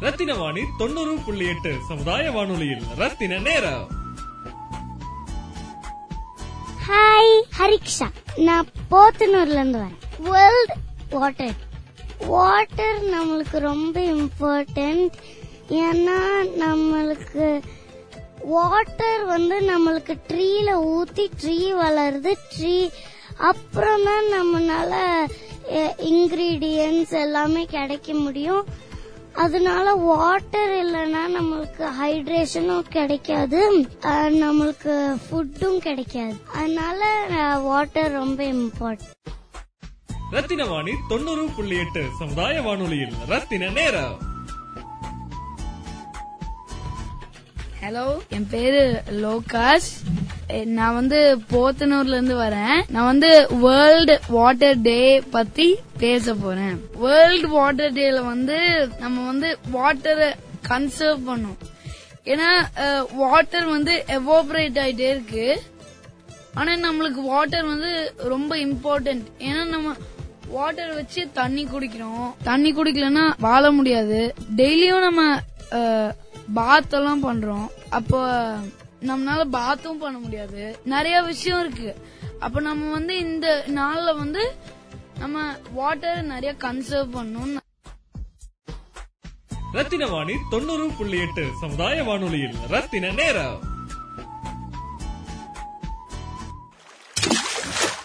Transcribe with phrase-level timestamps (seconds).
[0.00, 2.82] ரத்தின வாணி தொண்ணூறு புள்ளி எட்டு சமுதாய வானொலியில்.
[2.96, 3.86] ரத்தின நேரம்.
[6.88, 8.08] ஹாய் ஹரிக்ஷா
[8.48, 9.96] நான் போத்தனூர்ல இருந்து வரேன்.
[10.18, 10.74] வேர்ல்ட்
[11.10, 11.56] வாட்டர்
[12.26, 15.16] வாட்டர் நம்மளுக்கு ரொம்ப இம்பார்ட்டன்ட்
[15.82, 16.18] ஏன்னா
[16.64, 17.62] நம்மளுக்கு
[18.54, 22.32] வாட்டர் வந்து நம்மளுக்கு ட்ரீல ஊத்தி ட்ரீ வளருது.
[22.56, 22.78] ட்ரீ
[23.50, 24.92] அப்புறம் தான் நம்மனால
[26.12, 28.64] இன்கிரீடியன்ஸ் எல்லாமே கிடைக்க முடியும்.
[29.44, 33.60] அதனால வாட்டர் இல்லைன்னா நம்மளுக்கு ஹைட்ரேஷனும் கிடைக்காது.
[34.42, 34.94] நம்மளுக்கு
[35.26, 36.36] ஃபுட்டும் கிடைக்காது.
[36.54, 37.00] அதனால
[37.58, 39.14] வாட்டர் ரொம்ப இம்பார்ட்டன்ட்
[40.30, 44.16] ரத்தின வாணி தொண்ணூறு புள்ளி எட்டு சமுதாய வானொலியில் ரத்தின நேரம்.
[47.86, 48.04] ஹலோ
[48.36, 48.80] என் பேரு
[49.22, 49.90] லோகாஷ்.
[50.76, 51.18] நான் வந்து
[51.50, 52.80] போத்தனூர்ல இருந்து வரேன்.
[52.94, 53.30] நான் வந்து
[53.64, 54.96] வேர்ல்டு வாட்டர் டே
[55.36, 55.66] பத்தி
[55.98, 56.74] பேச போறேன்.
[57.02, 58.58] வேர்ல்டு வாட்டர் டேல வந்து
[59.02, 60.28] நம்ம வந்து வாட்டரை
[60.68, 61.60] கன்சர்வ் பண்ணோம்
[62.32, 62.50] ஏன்னா
[63.22, 65.46] வாட்டர் வந்து எவோபரேட் ஆயிட்டே இருக்கு.
[66.54, 67.94] ஆனா நம்மளுக்கு வாட்டர் வந்து
[68.34, 69.96] ரொம்ப இம்பார்ட்டன்ட் ஏன்னா நம்ம
[70.58, 72.28] வாட்டர் வச்சு தண்ணி குடிக்கிறோம்.
[72.52, 74.22] தண்ணி குடிக்கலன்னா வாழ முடியாது.
[74.56, 75.22] டெய்லியும் நம்ம
[76.54, 77.68] பாத் எல்லாம் பண்றோம்.
[77.90, 78.56] அப்போ
[79.00, 80.78] நம்மளால பாத்தும் பண்ண முடியாது.
[80.84, 81.96] நிறைய விஷயம் இருக்கு.
[82.38, 84.54] அப்ப நம்ம வந்து இந்த நாள்ல வந்து
[85.18, 87.56] நம்ம வாட்டர் நிறைய கன்சர்வ் பண்ணணும்.
[89.72, 92.54] ரத்தின வாணி தொண்ணூறு புள்ளி எட்டு சமுதாய வானொலியில்.
[92.68, 93.74] ரத்தின நேரம்.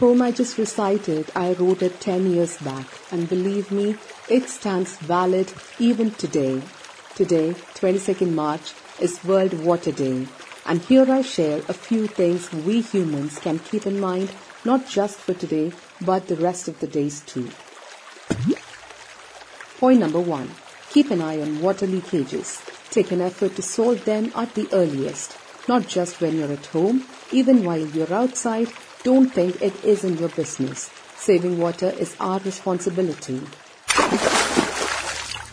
[0.00, 4.86] Poem I just recited, I wrote it 10 years back, and believe me, it stands
[5.08, 5.46] valid
[5.78, 6.62] even today.
[7.14, 10.26] Today, 22nd March, is World Water Day,
[10.64, 14.30] and here I share a few things we humans can keep in mind,
[14.64, 17.50] not just for today, but the rest of the days too.
[19.76, 20.52] Point number one.
[20.88, 22.64] Keep an eye on water leakages.
[22.90, 25.36] Take an effort to solve them at the earliest.
[25.68, 30.30] Not just when you're at home, even while you're outside, don't think it isn't your
[30.30, 30.90] business.
[31.16, 33.42] Saving water is our responsibility.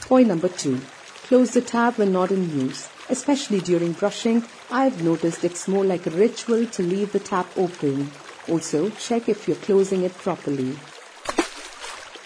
[0.07, 0.79] Point number two.
[1.29, 2.89] Close the tap when not in use.
[3.07, 8.09] Especially during brushing, I've noticed it's more like a ritual to leave the tap open.
[8.47, 10.75] Also, check if you're closing it properly.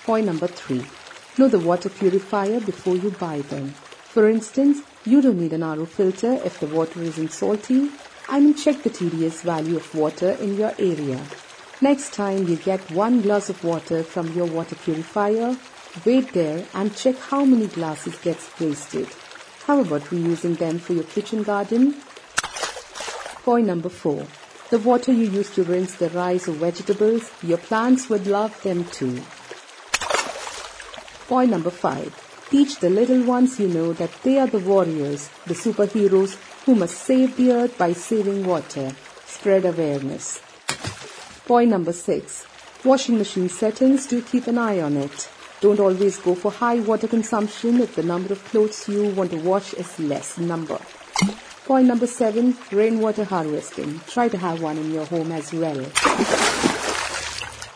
[0.06, 0.86] Point number three.
[1.38, 3.72] Know the water purifier before you buy them.
[4.14, 7.92] For instance, you don't need an RO filter if the water isn't salty.
[8.30, 11.20] I mean, check the TDS value of water in your area.
[11.82, 15.58] Next time you get one glass of water from your water purifier,
[16.06, 19.08] wait there and check how many glasses gets wasted.
[19.66, 21.96] How about reusing them for your kitchen garden?
[23.44, 24.26] Point number four.
[24.70, 28.86] The water you use to rinse the rice or vegetables, your plants would love them
[28.86, 29.22] too.
[31.28, 32.12] Point number five.
[32.50, 36.98] Teach the little ones you know that they are the warriors, the superheroes who must
[36.98, 38.96] save the earth by saving water.
[39.26, 40.42] Spread awareness.
[41.46, 42.46] Point number six.
[42.84, 45.30] Washing machine settings, do keep an eye on it.
[45.64, 49.38] Don't always go for high water consumption if the number of clothes you want to
[49.38, 50.78] wash is less number.
[51.64, 54.02] Point number seven, rainwater harvesting.
[54.08, 55.80] Try to have one in your home as well.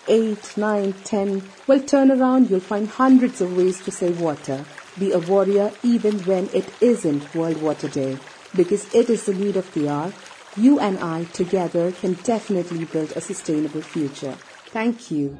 [0.05, 1.41] 8, nine, ten.
[1.65, 4.65] Well, turn around, you'll find hundreds of ways to save water.
[4.99, 8.17] Be a warrior even when it isn't World Water Day.
[8.53, 10.11] Because it is the need of the hour.
[10.57, 14.35] You and I together can definitely build a sustainable future.
[14.73, 15.37] Thank you.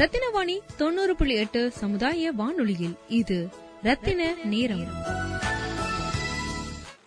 [0.00, 3.38] Rathinavani தொண்ணூறு புள்ளி எட்டு சமுதாய வானொலியில் இது
[3.88, 4.20] ரத்தின
[4.54, 4.86] நேரம்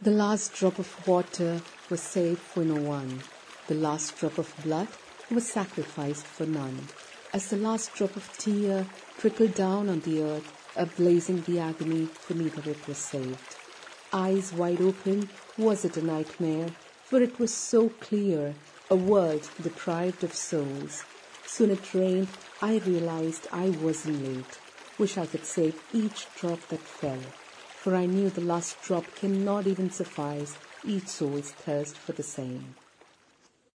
[0.01, 1.51] The last drop of water
[1.89, 3.09] was saved for no one.
[3.69, 4.91] The last drop of blood
[5.35, 6.77] was sacrificed for none.
[7.37, 8.77] As the last drop of tear
[9.19, 13.51] trickled down on the earth, ablazing the agony, for neither it was saved.
[14.23, 15.19] Eyes wide open,
[15.59, 16.69] was it a nightmare?
[17.03, 18.41] For it was so clear,
[18.89, 20.95] a world deprived of souls.
[21.56, 22.26] Soon it rained,
[22.60, 24.58] I realized I wasn't late.
[24.98, 27.22] Wish I could save each drop that fell.
[27.76, 32.74] For I knew the last drop cannot even suffice each soul's thirst for the same.